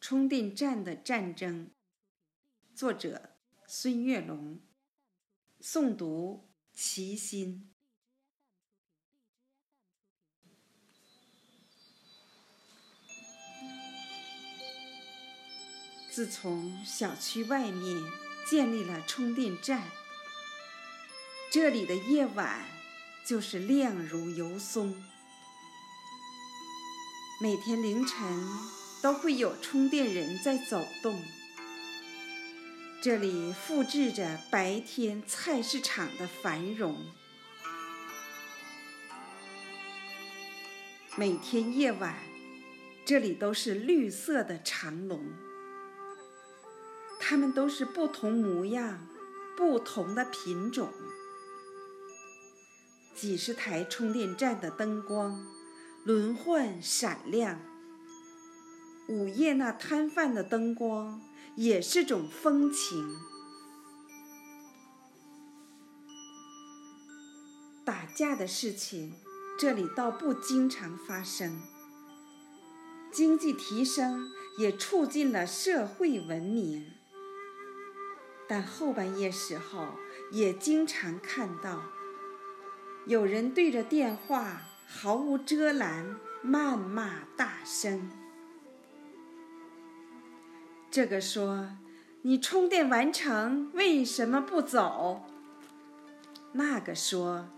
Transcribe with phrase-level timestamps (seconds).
[0.00, 1.70] 充电站的战争，
[2.74, 4.60] 作者孙月龙，
[5.60, 7.72] 诵读齐心。
[16.10, 18.02] 自从小区外面
[18.48, 19.90] 建立了充电站，
[21.50, 22.64] 这里的夜晚
[23.26, 25.02] 就是亮如油松。
[27.40, 28.85] 每天凌晨。
[29.02, 31.22] 都会有充电人在走动。
[33.02, 37.06] 这里复制着白天菜市场的繁荣。
[41.14, 42.18] 每天夜晚，
[43.04, 45.20] 这里都是绿色的长龙。
[47.20, 49.06] 它们都是不同模样、
[49.56, 50.92] 不同的品种。
[53.14, 55.46] 几十台充电站的灯光
[56.04, 57.60] 轮换闪亮。
[59.08, 61.20] 午夜那摊贩的灯光
[61.54, 63.08] 也是种风情。
[67.84, 69.14] 打架的事情，
[69.56, 71.62] 这里倒不经常发生。
[73.12, 76.90] 经济提升也促进了社会文明，
[78.48, 79.86] 但后半夜时候
[80.32, 81.80] 也经常看到
[83.06, 88.10] 有人对着电话毫无遮拦谩骂大声。
[90.96, 91.68] 这个说
[92.24, 95.26] ：“你充电完成为什么不走？”
[96.52, 97.48] 那个说：“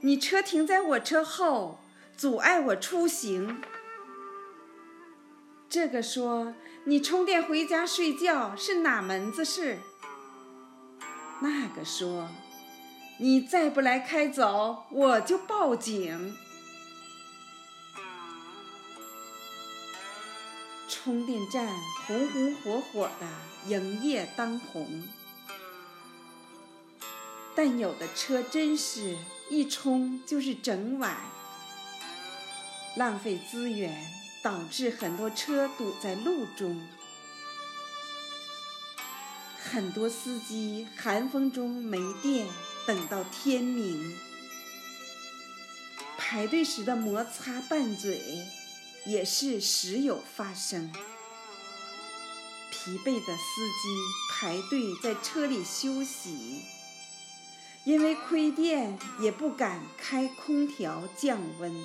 [0.00, 1.80] 你车停在我车后，
[2.16, 3.60] 阻碍我出行。”
[5.68, 9.76] 这个说：“你充电回家睡觉是哪门子事？”
[11.44, 12.30] 那个说
[13.20, 16.34] ：“你再不来开走，我就报警。”
[20.88, 21.68] 充电站
[22.06, 23.26] 红红火火的
[23.66, 25.06] 营业当红，
[27.54, 29.14] 但有的车真是
[29.50, 31.14] 一充就是整晚，
[32.96, 34.10] 浪费资源，
[34.42, 36.80] 导致很多车堵在路中。
[39.58, 42.46] 很多司机寒风中没电，
[42.86, 44.18] 等到天明，
[46.16, 48.46] 排队时的摩擦拌嘴。
[49.08, 50.92] 也是时有发生。
[52.70, 53.98] 疲惫的司机
[54.30, 56.62] 排队在车里休息，
[57.84, 61.82] 因为亏电也不敢开空调降温，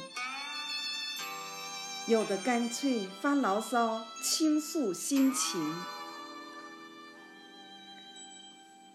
[2.08, 5.76] 有的干脆发牢骚倾诉心情。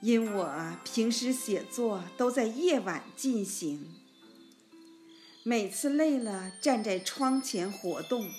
[0.01, 3.95] 因我平时写作都在夜晚进行。
[5.49, 8.31] 每次累了，站在窗前活动，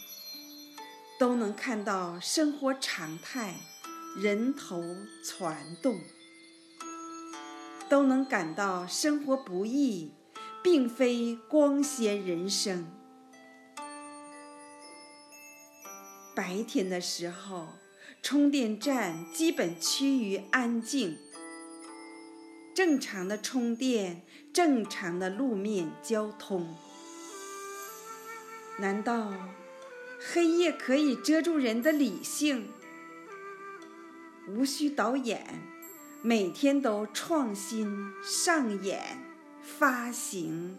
[1.18, 3.56] 都能看到生活常态，
[4.16, 4.84] 人头
[5.24, 6.00] 攒动，
[7.90, 10.12] 都能感到生活不易，
[10.62, 12.86] 并非光鲜人生。
[16.36, 17.69] 白天的时候，
[18.22, 21.18] 充电站基本趋于安静，
[22.75, 24.22] 正常的充电，
[24.53, 26.75] 正常的路面交通。
[28.79, 29.34] 难道
[30.34, 32.69] 黑夜可以遮住人的理性？
[34.47, 35.45] 无需导演，
[36.22, 39.01] 每天都创新上演
[39.62, 40.78] 发行。